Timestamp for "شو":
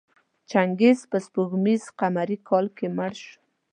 3.23-3.37